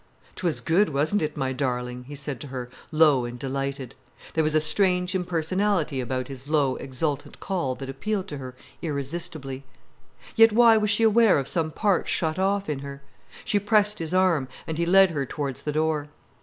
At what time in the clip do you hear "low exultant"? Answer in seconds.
6.47-7.39